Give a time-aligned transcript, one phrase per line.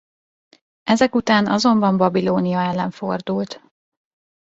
[0.83, 3.63] Ezek után azonban Babilónia ellen fordult.